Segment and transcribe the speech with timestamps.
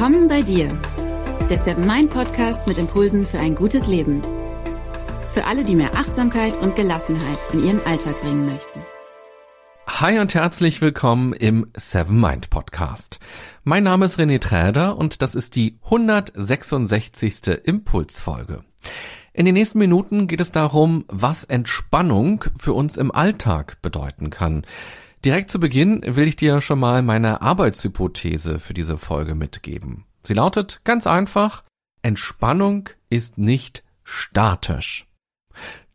[0.00, 0.68] Willkommen bei dir,
[1.50, 4.22] der Seven Mind Podcast mit Impulsen für ein gutes Leben.
[5.30, 8.80] Für alle, die mehr Achtsamkeit und Gelassenheit in ihren Alltag bringen möchten.
[9.86, 13.20] Hi und herzlich willkommen im Seven Mind Podcast.
[13.62, 17.60] Mein Name ist René Träder und das ist die 166.
[17.64, 18.64] Impulsfolge.
[19.34, 24.64] In den nächsten Minuten geht es darum, was Entspannung für uns im Alltag bedeuten kann.
[25.24, 30.06] Direkt zu Beginn will ich dir schon mal meine Arbeitshypothese für diese Folge mitgeben.
[30.22, 31.62] Sie lautet ganz einfach,
[32.00, 35.06] Entspannung ist nicht statisch.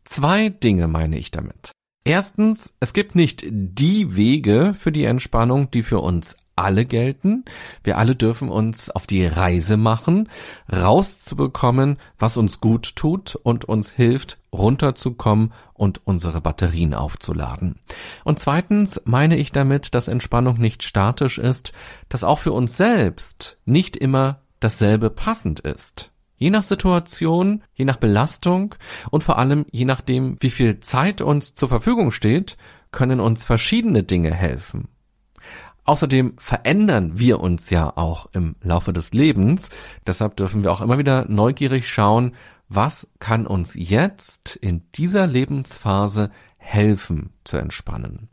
[0.04, 1.72] Zwei Dinge meine ich damit.
[2.04, 7.44] Erstens, es gibt nicht die Wege für die Entspannung, die für uns alle gelten.
[7.84, 10.28] Wir alle dürfen uns auf die Reise machen,
[10.72, 17.76] rauszubekommen, was uns gut tut und uns hilft, runterzukommen und unsere Batterien aufzuladen.
[18.24, 21.72] Und zweitens meine ich damit, dass Entspannung nicht statisch ist,
[22.08, 26.10] dass auch für uns selbst nicht immer dasselbe passend ist.
[26.38, 28.74] Je nach Situation, je nach Belastung
[29.10, 32.56] und vor allem je nachdem, wie viel Zeit uns zur Verfügung steht,
[32.92, 34.88] können uns verschiedene Dinge helfen.
[35.86, 39.70] Außerdem verändern wir uns ja auch im Laufe des Lebens.
[40.06, 42.32] Deshalb dürfen wir auch immer wieder neugierig schauen,
[42.68, 48.28] was kann uns jetzt in dieser Lebensphase helfen zu entspannen.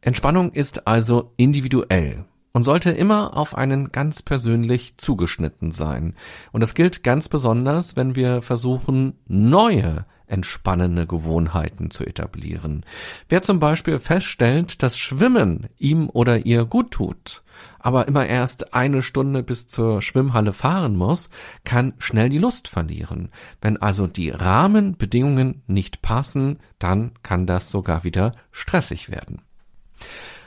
[0.00, 6.14] Entspannung ist also individuell und sollte immer auf einen ganz persönlich zugeschnitten sein.
[6.52, 12.84] Und das gilt ganz besonders, wenn wir versuchen, neue entspannende Gewohnheiten zu etablieren.
[13.28, 17.42] Wer zum Beispiel feststellt, dass Schwimmen ihm oder ihr gut tut,
[17.78, 21.28] aber immer erst eine Stunde bis zur Schwimmhalle fahren muss,
[21.64, 23.30] kann schnell die Lust verlieren.
[23.60, 29.42] Wenn also die Rahmenbedingungen nicht passen, dann kann das sogar wieder stressig werden.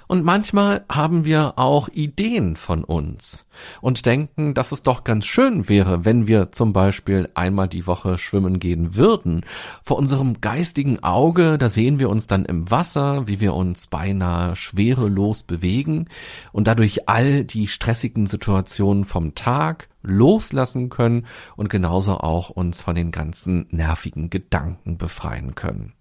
[0.07, 3.45] Und manchmal haben wir auch Ideen von uns
[3.81, 8.17] und denken, dass es doch ganz schön wäre, wenn wir zum Beispiel einmal die Woche
[8.17, 9.41] schwimmen gehen würden.
[9.83, 14.55] Vor unserem geistigen Auge, da sehen wir uns dann im Wasser, wie wir uns beinahe
[14.55, 16.07] schwerelos bewegen
[16.53, 21.25] und dadurch all die stressigen Situationen vom Tag loslassen können
[21.57, 25.96] und genauso auch uns von den ganzen nervigen Gedanken befreien können.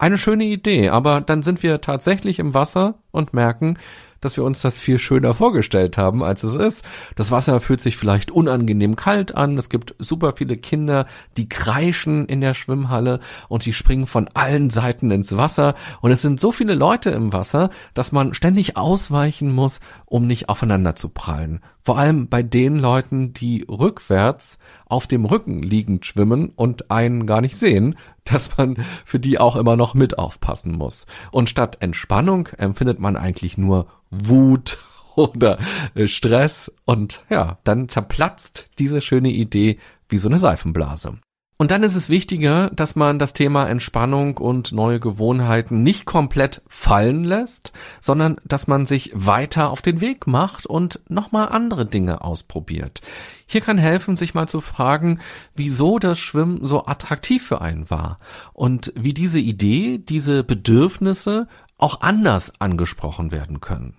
[0.00, 3.78] Eine schöne Idee, aber dann sind wir tatsächlich im Wasser und merken,
[4.20, 6.84] dass wir uns das viel schöner vorgestellt haben, als es ist.
[7.16, 9.58] Das Wasser fühlt sich vielleicht unangenehm kalt an.
[9.58, 14.70] Es gibt super viele Kinder, die kreischen in der Schwimmhalle und die springen von allen
[14.70, 15.74] Seiten ins Wasser.
[16.00, 20.48] Und es sind so viele Leute im Wasser, dass man ständig ausweichen muss, um nicht
[20.48, 21.60] aufeinander zu prallen.
[21.88, 27.40] Vor allem bei den Leuten, die rückwärts auf dem Rücken liegend schwimmen und einen gar
[27.40, 28.76] nicht sehen, dass man
[29.06, 31.06] für die auch immer noch mit aufpassen muss.
[31.30, 34.76] Und statt Entspannung empfindet man eigentlich nur Wut
[35.16, 35.60] oder
[35.94, 39.78] äh, Stress und ja, dann zerplatzt diese schöne Idee
[40.10, 41.14] wie so eine Seifenblase.
[41.60, 46.62] Und dann ist es wichtiger, dass man das Thema Entspannung und neue Gewohnheiten nicht komplett
[46.68, 52.22] fallen lässt, sondern dass man sich weiter auf den Weg macht und nochmal andere Dinge
[52.22, 53.00] ausprobiert.
[53.44, 55.18] Hier kann helfen, sich mal zu fragen,
[55.56, 58.18] wieso das Schwimmen so attraktiv für einen war
[58.52, 63.96] und wie diese Idee, diese Bedürfnisse auch anders angesprochen werden können.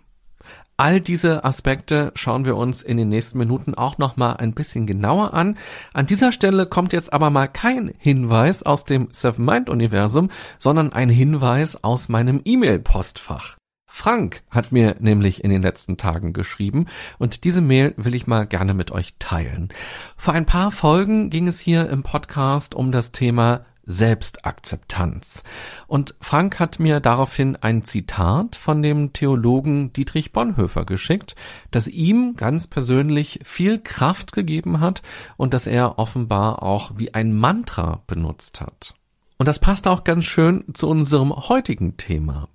[0.79, 4.87] All diese Aspekte schauen wir uns in den nächsten Minuten auch noch mal ein bisschen
[4.87, 5.57] genauer an.
[5.93, 10.93] An dieser Stelle kommt jetzt aber mal kein Hinweis aus dem Seven Mind Universum, sondern
[10.93, 13.57] ein Hinweis aus meinem E-Mail-Postfach.
[13.91, 16.85] Frank hat mir nämlich in den letzten Tagen geschrieben
[17.17, 19.67] und diese Mail will ich mal gerne mit euch teilen.
[20.15, 25.43] Vor ein paar Folgen ging es hier im Podcast um das Thema Selbstakzeptanz.
[25.87, 31.35] Und Frank hat mir daraufhin ein Zitat von dem Theologen Dietrich Bonhoeffer geschickt,
[31.71, 35.01] das ihm ganz persönlich viel Kraft gegeben hat
[35.37, 38.93] und das er offenbar auch wie ein Mantra benutzt hat.
[39.39, 42.47] Und das passt auch ganz schön zu unserem heutigen Thema.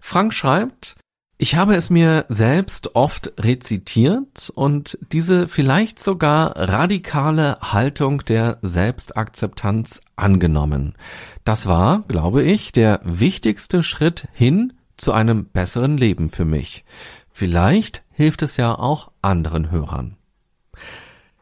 [0.00, 0.96] Frank schreibt,
[1.42, 10.02] ich habe es mir selbst oft rezitiert und diese vielleicht sogar radikale Haltung der Selbstakzeptanz
[10.16, 10.96] angenommen.
[11.44, 16.84] Das war, glaube ich, der wichtigste Schritt hin zu einem besseren Leben für mich.
[17.32, 20.18] Vielleicht hilft es ja auch anderen Hörern.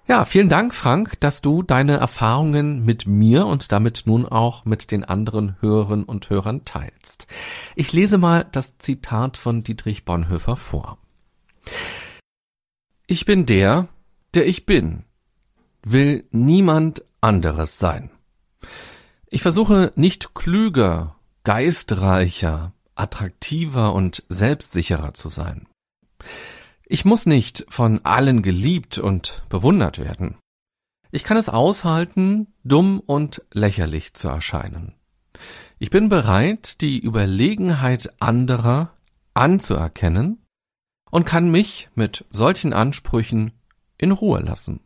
[0.09, 4.91] Ja, vielen Dank, Frank, dass du deine Erfahrungen mit mir und damit nun auch mit
[4.91, 7.27] den anderen Hörerinnen und Hörern teilst.
[7.77, 10.97] Ich lese mal das Zitat von Dietrich Bonhoeffer vor.
[13.07, 13.89] Ich bin der,
[14.33, 15.05] der ich bin,
[15.83, 18.11] will niemand anderes sein.
[19.29, 25.69] Ich versuche nicht klüger, geistreicher, attraktiver und selbstsicherer zu sein.
[26.91, 30.39] Ich muss nicht von allen geliebt und bewundert werden.
[31.11, 34.95] Ich kann es aushalten, dumm und lächerlich zu erscheinen.
[35.79, 38.95] Ich bin bereit, die Überlegenheit anderer
[39.35, 40.43] anzuerkennen
[41.11, 43.53] und kann mich mit solchen Ansprüchen
[43.99, 44.81] in Ruhe lassen.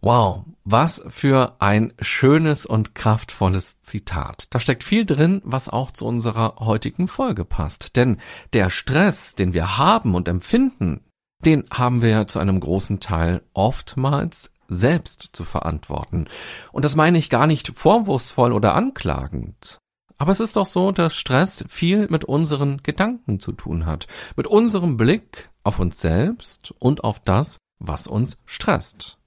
[0.00, 4.46] Wow, was für ein schönes und kraftvolles Zitat.
[4.50, 7.96] Da steckt viel drin, was auch zu unserer heutigen Folge passt.
[7.96, 8.18] Denn
[8.52, 11.00] der Stress, den wir haben und empfinden,
[11.44, 16.26] den haben wir zu einem großen Teil oftmals selbst zu verantworten.
[16.70, 19.78] Und das meine ich gar nicht vorwurfsvoll oder anklagend.
[20.16, 24.06] Aber es ist doch so, dass Stress viel mit unseren Gedanken zu tun hat,
[24.36, 29.17] mit unserem Blick auf uns selbst und auf das, was uns stresst.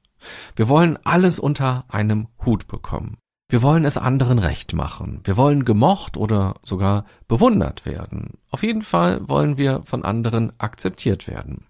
[0.55, 3.17] Wir wollen alles unter einem Hut bekommen.
[3.51, 5.19] Wir wollen es anderen recht machen.
[5.25, 8.37] Wir wollen gemocht oder sogar bewundert werden.
[8.49, 11.65] Auf jeden Fall wollen wir von anderen akzeptiert werden.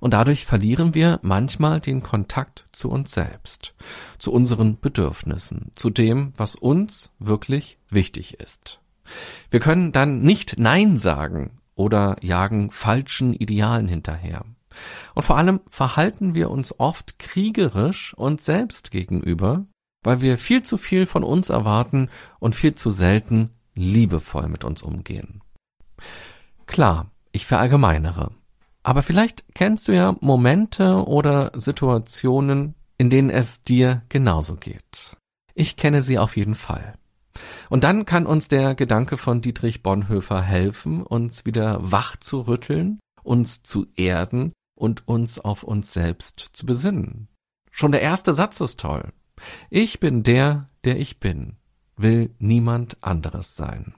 [0.00, 3.74] Und dadurch verlieren wir manchmal den Kontakt zu uns selbst,
[4.18, 8.80] zu unseren Bedürfnissen, zu dem, was uns wirklich wichtig ist.
[9.50, 14.46] Wir können dann nicht Nein sagen oder jagen falschen Idealen hinterher.
[15.14, 19.66] Und vor allem verhalten wir uns oft kriegerisch uns selbst gegenüber,
[20.02, 22.08] weil wir viel zu viel von uns erwarten
[22.38, 25.42] und viel zu selten liebevoll mit uns umgehen.
[26.66, 28.32] Klar, ich verallgemeinere.
[28.82, 35.16] Aber vielleicht kennst du ja Momente oder Situationen, in denen es dir genauso geht.
[35.54, 36.94] Ich kenne sie auf jeden Fall.
[37.68, 43.00] Und dann kann uns der Gedanke von Dietrich Bonhoeffer helfen, uns wieder wach zu rütteln,
[43.22, 47.28] uns zu erden und uns auf uns selbst zu besinnen.
[47.72, 49.12] Schon der erste Satz ist toll.
[49.68, 51.56] Ich bin der, der ich bin,
[51.96, 53.94] will niemand anderes sein.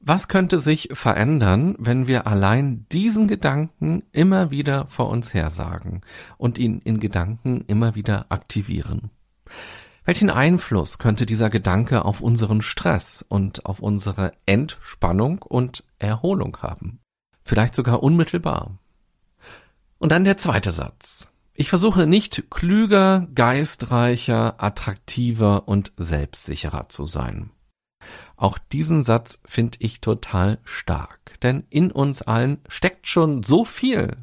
[0.00, 6.00] Was könnte sich verändern, wenn wir allein diesen Gedanken immer wieder vor uns hersagen
[6.38, 9.10] und ihn in Gedanken immer wieder aktivieren?
[10.04, 16.98] Welchen Einfluss könnte dieser Gedanke auf unseren Stress und auf unsere Entspannung und Erholung haben?
[17.44, 18.78] Vielleicht sogar unmittelbar.
[20.02, 21.30] Und dann der zweite Satz.
[21.54, 27.50] Ich versuche nicht klüger, geistreicher, attraktiver und selbstsicherer zu sein.
[28.36, 34.16] Auch diesen Satz finde ich total stark, denn in uns allen steckt schon so viel.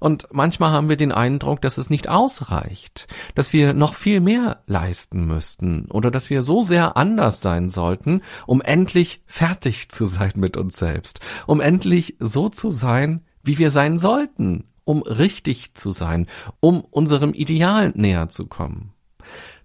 [0.00, 3.06] Und manchmal haben wir den Eindruck, dass es nicht ausreicht,
[3.36, 8.22] dass wir noch viel mehr leisten müssten oder dass wir so sehr anders sein sollten,
[8.48, 13.70] um endlich fertig zu sein mit uns selbst, um endlich so zu sein, wie wir
[13.70, 16.26] sein sollten, um richtig zu sein,
[16.58, 18.92] um unserem Ideal näher zu kommen.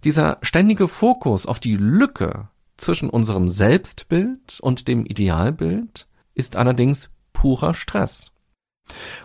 [0.04, 6.06] Dieser ständige Fokus auf die Lücke zwischen unserem Selbstbild und dem Idealbild
[6.36, 8.32] ist allerdings purer Stress.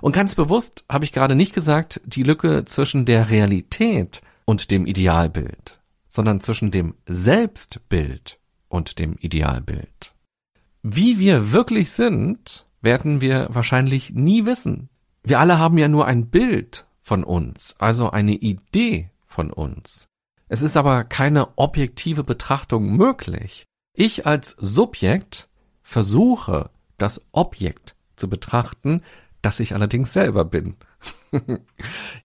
[0.01, 4.87] Und ganz bewusst habe ich gerade nicht gesagt, die Lücke zwischen der Realität und dem
[4.87, 8.39] Idealbild, sondern zwischen dem Selbstbild
[8.71, 10.15] und dem Idealbild.
[10.83, 14.89] Wie wir wirklich sind, werden wir wahrscheinlich nie wissen,
[15.23, 20.09] wir alle haben ja nur ein Bild von uns, also eine Idee von uns.
[20.49, 23.65] Es ist aber keine objektive Betrachtung möglich.
[23.95, 25.49] Ich als Subjekt
[25.83, 29.03] versuche, das Objekt zu betrachten,
[29.43, 30.77] das ich allerdings selber bin.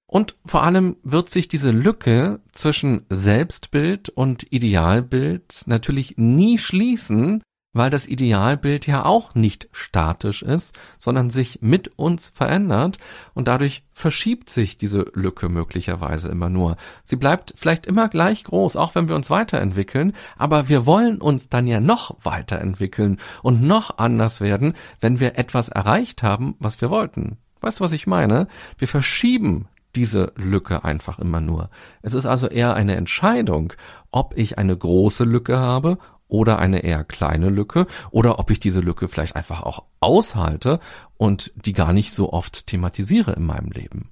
[0.05, 7.41] und vor allem wird sich diese Lücke zwischen Selbstbild und Idealbild natürlich nie schließen,
[7.75, 12.97] weil das Idealbild ja auch nicht statisch ist, sondern sich mit uns verändert
[13.33, 16.77] und dadurch verschiebt sich diese Lücke möglicherweise immer nur.
[17.03, 21.49] Sie bleibt vielleicht immer gleich groß, auch wenn wir uns weiterentwickeln, aber wir wollen uns
[21.49, 26.89] dann ja noch weiterentwickeln und noch anders werden, wenn wir etwas erreicht haben, was wir
[26.89, 27.37] wollten.
[27.59, 28.47] Weißt du, was ich meine?
[28.77, 31.69] Wir verschieben diese Lücke einfach immer nur.
[32.01, 33.73] Es ist also eher eine Entscheidung,
[34.11, 38.81] ob ich eine große Lücke habe oder eine eher kleine Lücke oder ob ich diese
[38.81, 40.79] Lücke vielleicht einfach auch aushalte
[41.17, 44.09] und die gar nicht so oft thematisiere in meinem Leben.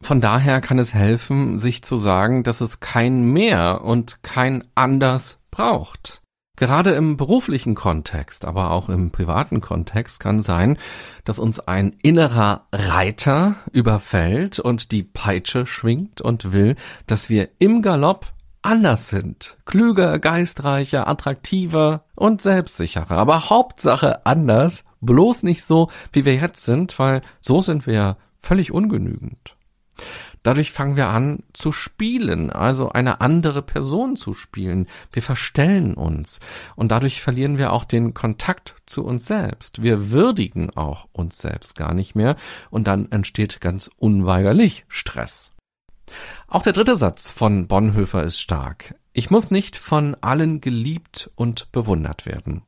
[0.00, 5.40] Von daher kann es helfen, sich zu sagen, dass es kein mehr und kein anders
[5.50, 6.22] braucht.
[6.58, 10.76] Gerade im beruflichen Kontext, aber auch im privaten Kontext kann sein,
[11.24, 16.74] dass uns ein innerer Reiter überfällt und die Peitsche schwingt und will,
[17.06, 19.56] dass wir im Galopp anders sind.
[19.64, 23.12] Klüger, geistreicher, attraktiver und selbstsicherer.
[23.12, 28.16] Aber Hauptsache anders, bloß nicht so, wie wir jetzt sind, weil so sind wir ja
[28.40, 29.56] völlig ungenügend.
[30.42, 34.86] Dadurch fangen wir an zu spielen, also eine andere Person zu spielen.
[35.12, 36.40] Wir verstellen uns
[36.76, 39.82] und dadurch verlieren wir auch den Kontakt zu uns selbst.
[39.82, 42.36] Wir würdigen auch uns selbst gar nicht mehr
[42.70, 45.50] und dann entsteht ganz unweigerlich Stress.
[46.46, 48.94] Auch der dritte Satz von Bonhoeffer ist stark.
[49.12, 52.62] Ich muss nicht von allen geliebt und bewundert werden.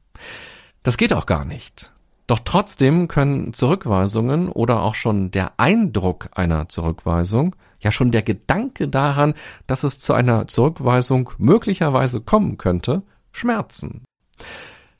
[0.83, 1.93] Das geht auch gar nicht.
[2.27, 8.89] Doch trotzdem können Zurückweisungen oder auch schon der Eindruck einer Zurückweisung, ja schon der Gedanke
[8.89, 9.35] daran,
[9.67, 14.05] dass es zu einer Zurückweisung möglicherweise kommen könnte, schmerzen.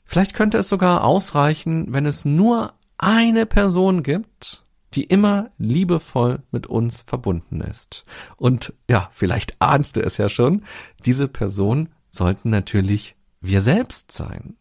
[0.03, 6.67] Vielleicht könnte es sogar ausreichen, wenn es nur eine Person gibt, die immer liebevoll mit
[6.67, 8.05] uns verbunden ist.
[8.37, 10.63] Und ja, vielleicht ahnst du es ja schon,
[11.05, 14.55] diese Person sollten natürlich wir selbst sein.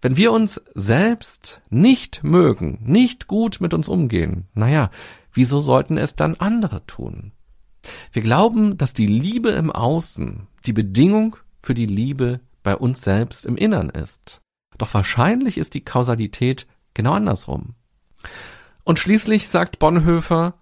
[0.00, 4.90] Wenn wir uns selbst nicht mögen, nicht gut mit uns umgehen, naja,
[5.32, 7.32] wieso sollten es dann andere tun?
[8.12, 13.46] Wir glauben, dass die Liebe im Außen die Bedingung für die Liebe bei uns selbst
[13.46, 14.40] im Innern ist.
[14.76, 17.74] Doch wahrscheinlich ist die Kausalität genau andersrum.
[18.86, 20.54] Und schließlich sagt Bonhoeffer,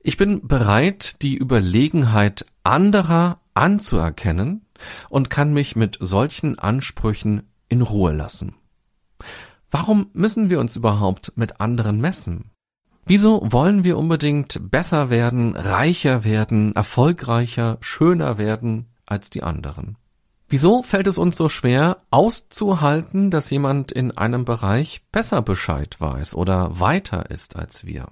[0.00, 4.64] ich bin bereit, die Überlegenheit anderer anzuerkennen
[5.10, 8.54] und kann mich mit solchen Ansprüchen in Ruhe lassen.
[9.70, 12.50] Warum müssen wir uns überhaupt mit anderen messen?
[13.04, 19.98] Wieso wollen wir unbedingt besser werden, reicher werden, erfolgreicher, schöner werden als die anderen?
[20.48, 26.36] Wieso fällt es uns so schwer, auszuhalten, dass jemand in einem Bereich besser Bescheid weiß
[26.36, 28.08] oder weiter ist als wir?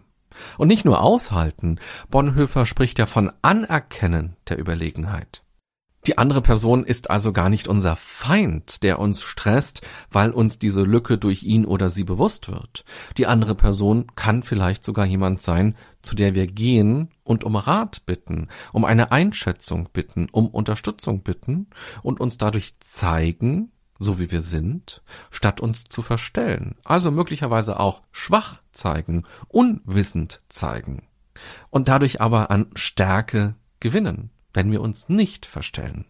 [0.58, 1.78] Und nicht nur aushalten,
[2.10, 5.43] Bonhoeffer spricht ja von Anerkennen der Überlegenheit.
[6.06, 9.80] Die andere Person ist also gar nicht unser Feind, der uns stresst,
[10.11, 12.84] weil uns diese Lücke durch ihn oder sie bewusst wird.
[13.16, 18.04] Die andere Person kann vielleicht sogar jemand sein, zu der wir gehen und um Rat
[18.04, 21.68] bitten, um eine Einschätzung bitten, um Unterstützung bitten
[22.02, 26.76] und uns dadurch zeigen, so wie wir sind, statt uns zu verstellen.
[26.84, 31.04] Also möglicherweise auch schwach zeigen, unwissend zeigen
[31.70, 36.06] und dadurch aber an Stärke gewinnen wenn wir uns nicht verstellen.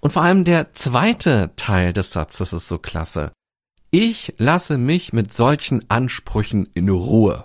[0.00, 3.32] Und vor allem der zweite Teil des Satzes ist so klasse.
[3.90, 7.44] Ich lasse mich mit solchen Ansprüchen in Ruhe.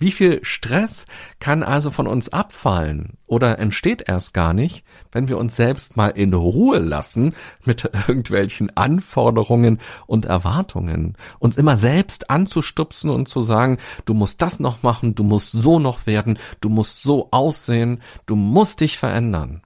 [0.00, 1.06] Wie viel Stress
[1.40, 6.10] kann also von uns abfallen oder entsteht erst gar nicht, wenn wir uns selbst mal
[6.10, 13.78] in Ruhe lassen mit irgendwelchen Anforderungen und Erwartungen, uns immer selbst anzustupsen und zu sagen,
[14.04, 18.36] du musst das noch machen, du musst so noch werden, du musst so aussehen, du
[18.36, 19.62] musst dich verändern.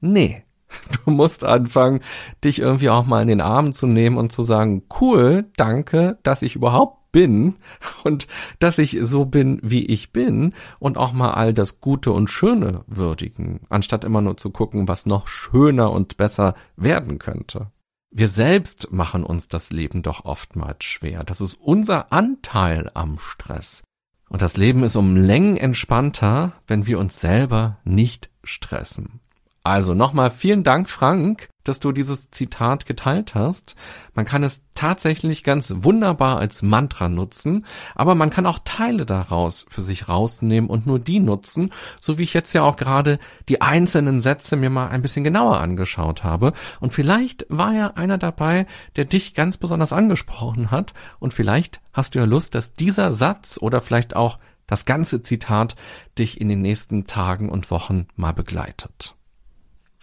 [0.00, 0.42] Nee.
[1.04, 2.00] Du musst anfangen,
[2.42, 6.42] dich irgendwie auch mal in den Arm zu nehmen und zu sagen, cool, danke, dass
[6.42, 7.56] ich überhaupt bin
[8.04, 8.26] und
[8.58, 12.84] dass ich so bin, wie ich bin und auch mal all das Gute und Schöne
[12.86, 17.70] würdigen, anstatt immer nur zu gucken, was noch schöner und besser werden könnte.
[18.10, 21.24] Wir selbst machen uns das Leben doch oftmals schwer.
[21.24, 23.82] Das ist unser Anteil am Stress.
[24.28, 29.20] Und das Leben ist um Längen entspannter, wenn wir uns selber nicht stressen.
[29.62, 33.76] Also nochmal vielen Dank, Frank, dass du dieses Zitat geteilt hast.
[34.14, 39.66] Man kann es tatsächlich ganz wunderbar als Mantra nutzen, aber man kann auch Teile daraus
[39.68, 43.18] für sich rausnehmen und nur die nutzen, so wie ich jetzt ja auch gerade
[43.48, 46.52] die einzelnen Sätze mir mal ein bisschen genauer angeschaut habe.
[46.80, 52.14] Und vielleicht war ja einer dabei, der dich ganz besonders angesprochen hat und vielleicht hast
[52.14, 55.76] du ja Lust, dass dieser Satz oder vielleicht auch das ganze Zitat
[56.18, 59.15] dich in den nächsten Tagen und Wochen mal begleitet.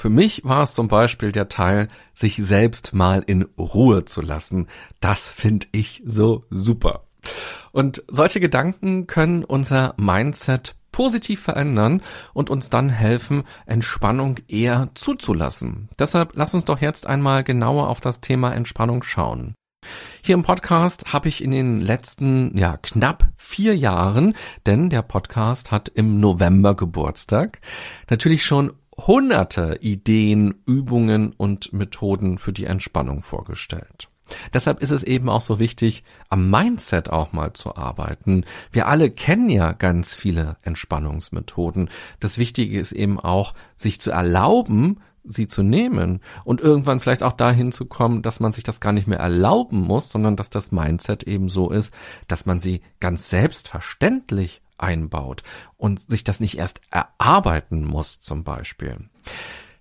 [0.04, 4.68] Für mich war es zum Beispiel der Teil, sich selbst mal in Ruhe zu lassen.
[5.00, 7.06] Das finde ich so super.
[7.72, 12.02] Und solche Gedanken können unser Mindset positiv verändern
[12.34, 15.88] und uns dann helfen, Entspannung eher zuzulassen.
[15.98, 19.56] Deshalb lass uns doch jetzt einmal genauer auf das Thema Entspannung schauen.
[20.22, 25.72] Hier im Podcast habe ich in den letzten, ja, knapp vier Jahren, denn der Podcast
[25.72, 27.62] hat im November Geburtstag,
[28.10, 34.10] natürlich schon hunderte Ideen, Übungen und Methoden für die Entspannung vorgestellt.
[34.54, 38.46] Deshalb ist es eben auch so wichtig, am Mindset auch mal zu arbeiten.
[38.72, 41.90] Wir alle kennen ja ganz viele Entspannungsmethoden.
[42.20, 47.34] Das Wichtige ist eben auch, sich zu erlauben, sie zu nehmen und irgendwann vielleicht auch
[47.34, 50.72] dahin zu kommen, dass man sich das gar nicht mehr erlauben muss, sondern dass das
[50.72, 51.94] Mindset eben so ist,
[52.28, 55.44] dass man sie ganz selbstverständlich einbaut
[55.78, 59.10] und sich das nicht erst erarbeiten muss zum Beispiel.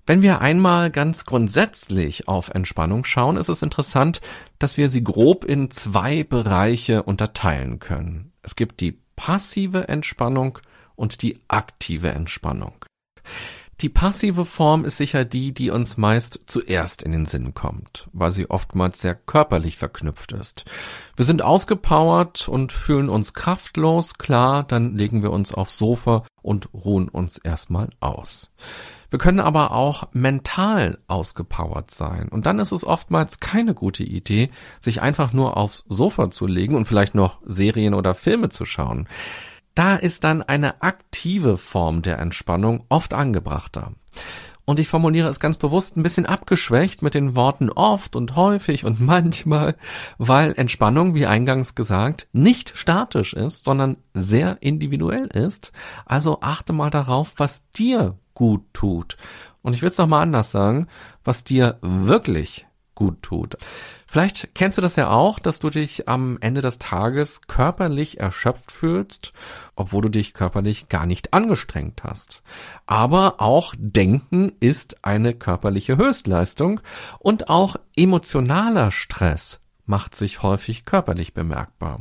[0.04, 4.20] Wenn wir einmal ganz grundsätzlich auf Entspannung schauen, ist es interessant,
[4.58, 8.32] dass wir sie grob in zwei Bereiche unterteilen können.
[8.42, 10.58] Es gibt die passive Entspannung
[10.96, 12.84] und die aktive Entspannung.
[13.80, 18.30] Die passive Form ist sicher die, die uns meist zuerst in den Sinn kommt, weil
[18.30, 20.64] sie oftmals sehr körperlich verknüpft ist.
[21.16, 26.68] Wir sind ausgepowert und fühlen uns kraftlos, klar, dann legen wir uns aufs Sofa und
[26.72, 28.52] ruhen uns erstmal aus.
[29.12, 32.30] Wir können aber auch mental ausgepowert sein.
[32.30, 34.48] Und dann ist es oftmals keine gute Idee,
[34.80, 39.06] sich einfach nur aufs Sofa zu legen und vielleicht noch Serien oder Filme zu schauen.
[39.74, 43.92] Da ist dann eine aktive Form der Entspannung oft angebrachter.
[44.64, 48.84] Und ich formuliere es ganz bewusst ein bisschen abgeschwächt mit den Worten oft und häufig
[48.84, 49.76] und manchmal,
[50.18, 55.72] weil Entspannung, wie eingangs gesagt, nicht statisch ist, sondern sehr individuell ist.
[56.06, 59.16] Also achte mal darauf, was dir gut tut.
[59.62, 60.88] Und ich will es nochmal anders sagen,
[61.24, 63.56] was dir wirklich gut tut.
[64.12, 68.70] Vielleicht kennst du das ja auch, dass du dich am Ende des Tages körperlich erschöpft
[68.70, 69.32] fühlst,
[69.74, 72.42] obwohl du dich körperlich gar nicht angestrengt hast.
[72.84, 76.80] Aber auch Denken ist eine körperliche Höchstleistung
[77.20, 82.00] und auch emotionaler Stress macht sich häufig körperlich bemerkbar.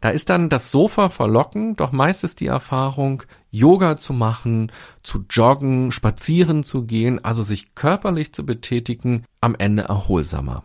[0.00, 4.70] Da ist dann das Sofa verlockend, doch meist ist die Erfahrung, Yoga zu machen,
[5.02, 10.62] zu joggen, spazieren zu gehen, also sich körperlich zu betätigen, am Ende erholsamer.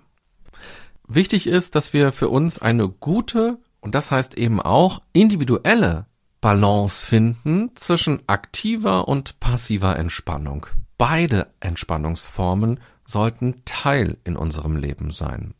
[1.07, 6.05] Wichtig ist, dass wir für uns eine gute und das heißt eben auch individuelle
[6.41, 10.67] Balance finden zwischen aktiver und passiver Entspannung.
[10.97, 15.53] Beide Entspannungsformen sollten Teil in unserem Leben sein.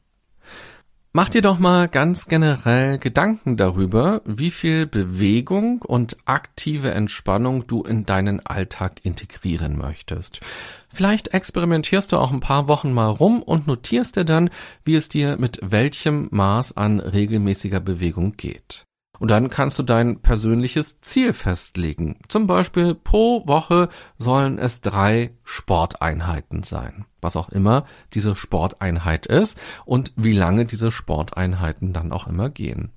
[1.18, 7.82] Mach dir doch mal ganz generell Gedanken darüber, wie viel Bewegung und aktive Entspannung du
[7.82, 10.42] in deinen Alltag integrieren möchtest.
[10.90, 14.52] Vielleicht experimentierst du auch ein paar Wochen mal rum und notierst dir dann,
[14.84, 18.86] wie es dir mit welchem Maß an regelmäßiger Bewegung geht.
[19.20, 22.20] Und dann kannst du dein persönliches Ziel festlegen.
[22.28, 27.06] Zum Beispiel pro Woche sollen es drei Sporteinheiten sein.
[27.22, 32.92] Was auch immer diese Sporteinheit ist und wie lange diese Sporteinheiten dann auch immer gehen.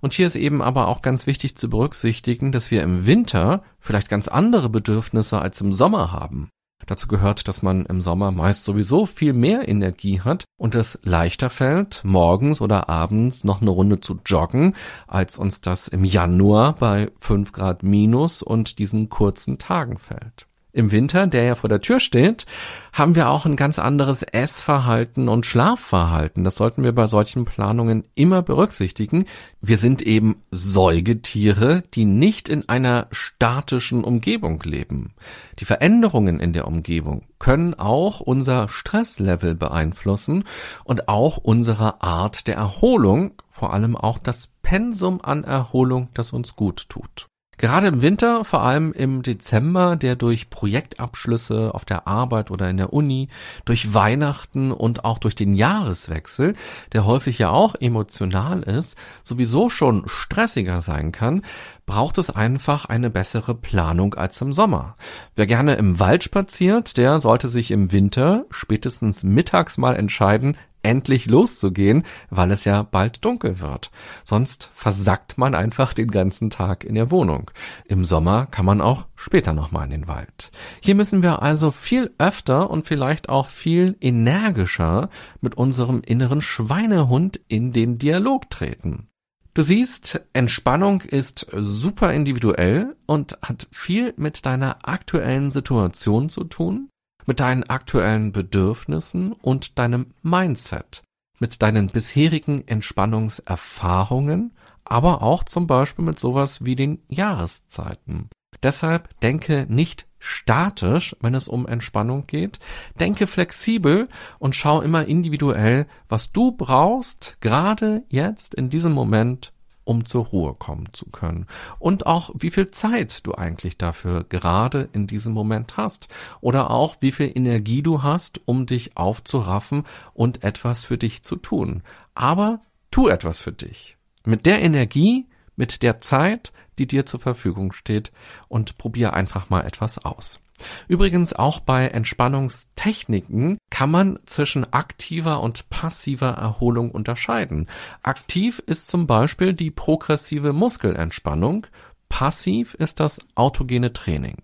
[0.00, 4.08] Und hier ist eben aber auch ganz wichtig zu berücksichtigen, dass wir im Winter vielleicht
[4.08, 6.50] ganz andere Bedürfnisse als im Sommer haben.
[6.86, 11.50] Dazu gehört, dass man im Sommer meist sowieso viel mehr Energie hat und es leichter
[11.50, 14.74] fällt, morgens oder abends noch eine Runde zu joggen,
[15.06, 20.90] als uns das im Januar bei fünf Grad minus und diesen kurzen Tagen fällt im
[20.90, 22.46] Winter, der ja vor der Tür steht,
[22.92, 26.44] haben wir auch ein ganz anderes Essverhalten und Schlafverhalten.
[26.44, 29.24] Das sollten wir bei solchen Planungen immer berücksichtigen.
[29.60, 35.14] Wir sind eben Säugetiere, die nicht in einer statischen Umgebung leben.
[35.60, 40.44] Die Veränderungen in der Umgebung können auch unser Stresslevel beeinflussen
[40.82, 46.56] und auch unsere Art der Erholung, vor allem auch das Pensum an Erholung, das uns
[46.56, 47.28] gut tut.
[47.58, 52.76] Gerade im Winter, vor allem im Dezember, der durch Projektabschlüsse auf der Arbeit oder in
[52.76, 53.28] der Uni,
[53.64, 56.54] durch Weihnachten und auch durch den Jahreswechsel,
[56.92, 61.42] der häufig ja auch emotional ist, sowieso schon stressiger sein kann,
[61.86, 64.96] braucht es einfach eine bessere Planung als im Sommer.
[65.34, 71.26] Wer gerne im Wald spaziert, der sollte sich im Winter spätestens mittags mal entscheiden, endlich
[71.26, 73.90] loszugehen, weil es ja bald dunkel wird.
[74.24, 77.50] Sonst versackt man einfach den ganzen Tag in der Wohnung.
[77.86, 80.50] Im Sommer kann man auch später nochmal in den Wald.
[80.80, 85.08] Hier müssen wir also viel öfter und vielleicht auch viel energischer
[85.40, 89.08] mit unserem inneren Schweinehund in den Dialog treten.
[89.54, 96.88] Du siehst, Entspannung ist super individuell und hat viel mit deiner aktuellen Situation zu tun
[97.26, 101.02] mit deinen aktuellen Bedürfnissen und deinem Mindset,
[101.38, 104.52] mit deinen bisherigen Entspannungserfahrungen,
[104.84, 108.28] aber auch zum Beispiel mit sowas wie den Jahreszeiten.
[108.62, 112.58] Deshalb denke nicht statisch, wenn es um Entspannung geht.
[112.98, 114.08] Denke flexibel
[114.38, 119.52] und schau immer individuell, was du brauchst, gerade jetzt in diesem Moment,
[119.84, 121.46] um zur Ruhe kommen zu können.
[121.78, 126.08] Und auch, wie viel Zeit du eigentlich dafür gerade in diesem Moment hast.
[126.40, 131.36] Oder auch, wie viel Energie du hast, um dich aufzuraffen und etwas für dich zu
[131.36, 131.82] tun.
[132.14, 133.96] Aber tu etwas für dich.
[134.24, 138.12] Mit der Energie, mit der Zeit, die dir zur Verfügung steht
[138.48, 140.40] und probier einfach mal etwas aus.
[140.88, 147.68] Übrigens auch bei Entspannungstechniken kann man zwischen aktiver und passiver Erholung unterscheiden.
[148.02, 151.66] Aktiv ist zum Beispiel die progressive Muskelentspannung,
[152.08, 154.42] passiv ist das autogene Training.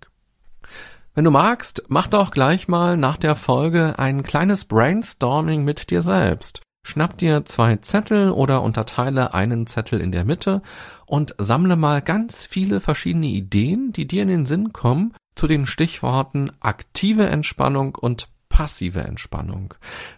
[1.15, 6.03] Wenn du magst, mach doch gleich mal nach der Folge ein kleines Brainstorming mit dir
[6.03, 6.63] selbst.
[6.83, 10.63] Schnapp dir zwei Zettel oder unterteile einen Zettel in der Mitte
[11.05, 15.67] und sammle mal ganz viele verschiedene Ideen, die dir in den Sinn kommen, zu den
[15.67, 18.29] Stichworten aktive Entspannung und
[18.61, 19.73] passive Entspannung.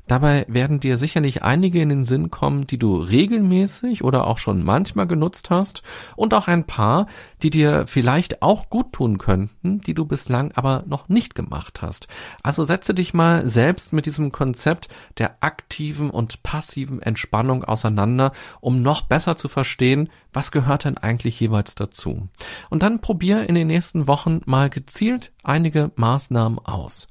[0.09, 4.64] Dabei werden dir sicherlich einige in den Sinn kommen, die du regelmäßig oder auch schon
[4.64, 5.85] manchmal genutzt hast
[6.16, 7.07] und auch ein paar,
[7.44, 12.09] die dir vielleicht auch gut tun könnten, die du bislang aber noch nicht gemacht hast.
[12.42, 18.83] Also setze dich mal selbst mit diesem Konzept der aktiven und passiven Entspannung auseinander, um
[18.83, 22.28] noch besser zu verstehen, was gehört denn eigentlich jeweils dazu.
[22.70, 27.07] Und dann probier in den nächsten Wochen mal gezielt einige Maßnahmen aus.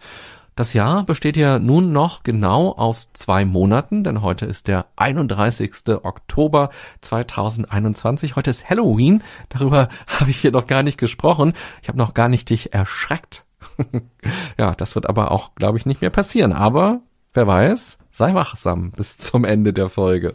[0.55, 5.71] Das Jahr besteht ja nun noch genau aus zwei Monaten, denn heute ist der 31.
[6.03, 8.35] Oktober 2021.
[8.35, 9.23] Heute ist Halloween.
[9.47, 11.53] Darüber habe ich hier noch gar nicht gesprochen.
[11.81, 13.45] Ich habe noch gar nicht dich erschreckt.
[14.57, 16.51] ja, das wird aber auch, glaube ich, nicht mehr passieren.
[16.51, 16.99] Aber
[17.33, 20.33] wer weiß, sei wachsam bis zum Ende der Folge.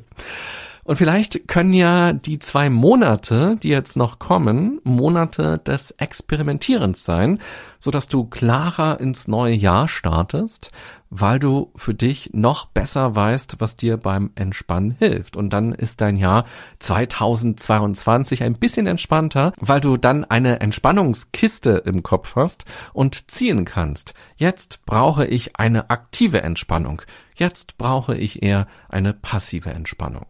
[0.87, 7.41] Und vielleicht können ja die zwei Monate, die jetzt noch kommen, Monate des Experimentierens sein,
[7.81, 10.71] so dass du klarer ins neue Jahr startest,
[11.11, 15.37] weil du für dich noch besser weißt, was dir beim Entspannen hilft.
[15.37, 16.45] Und dann ist dein Jahr
[16.79, 24.15] 2022 ein bisschen entspannter, weil du dann eine Entspannungskiste im Kopf hast und ziehen kannst.
[24.37, 27.03] Jetzt brauche ich eine aktive Entspannung.
[27.35, 30.27] Jetzt brauche ich eher eine passive Entspannung.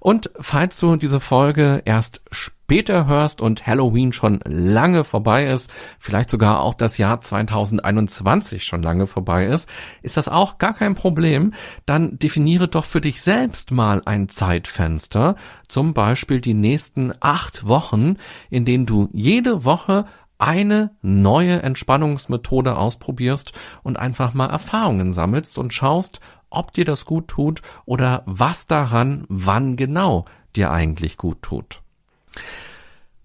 [0.00, 6.28] Und falls du diese Folge erst später hörst und Halloween schon lange vorbei ist, vielleicht
[6.28, 9.68] sogar auch das Jahr 2021 schon lange vorbei ist,
[10.02, 11.54] ist das auch gar kein Problem.
[11.86, 18.16] Dann definiere doch für dich selbst mal ein Zeitfenster, zum Beispiel die nächsten acht Wochen,
[18.50, 20.04] in denen du jede Woche
[20.38, 27.28] eine neue Entspannungsmethode ausprobierst und einfach mal Erfahrungen sammelst und schaust, ob dir das gut
[27.28, 31.82] tut oder was daran wann genau dir eigentlich gut tut.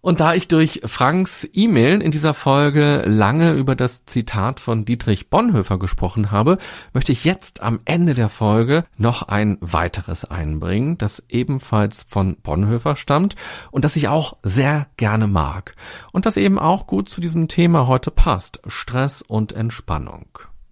[0.05, 5.29] Und da ich durch Franks E-Mail in dieser Folge lange über das Zitat von Dietrich
[5.29, 6.57] Bonhoeffer gesprochen habe,
[6.91, 12.97] möchte ich jetzt am Ende der Folge noch ein weiteres einbringen, das ebenfalls von Bonhoeffer
[12.97, 13.37] stammt
[13.71, 15.73] und das ich auch sehr gerne mag
[16.11, 20.25] und das eben auch gut zu diesem Thema heute passt, Stress und Entspannung.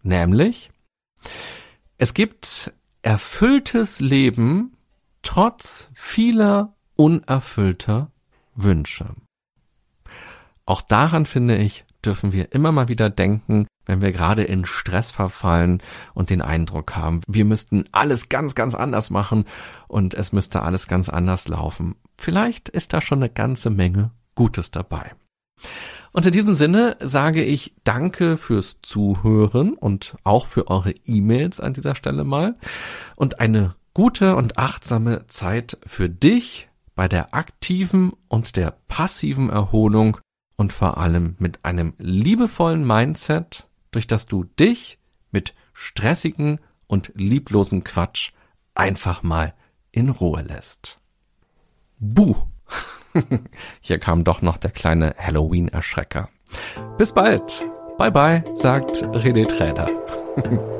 [0.04, 0.72] Nämlich,
[2.02, 4.76] es gibt erfülltes Leben
[5.22, 8.12] trotz vieler unerfüllter
[8.56, 9.14] Wünsche.
[10.66, 15.12] Auch daran finde ich, dürfen wir immer mal wieder denken, wenn wir gerade in Stress
[15.12, 15.84] verfallen
[16.16, 19.46] und den Eindruck haben, wir müssten alles ganz, ganz anders machen
[19.88, 21.94] und es müsste alles ganz anders laufen.
[22.18, 25.12] Vielleicht ist da schon eine ganze Menge Gutes dabei.
[26.12, 31.74] Und in diesem Sinne sage ich Danke fürs Zuhören und auch für eure E-Mails an
[31.74, 32.58] dieser Stelle mal
[33.16, 40.18] und eine gute und achtsame Zeit für dich bei der aktiven und der passiven Erholung
[40.58, 45.00] und vor allem mit einem liebevollen Mindset, durch das du dich
[45.32, 48.34] mit stressigen und lieblosen Quatsch
[48.76, 49.54] einfach mal
[49.92, 51.00] in Ruhe lässt.
[52.00, 52.36] Buh!
[53.82, 56.30] Hier kam doch noch der kleine Halloween-Erschrecker.
[56.98, 57.66] Bis bald.
[57.98, 59.90] Bye bye, sagt René Träder.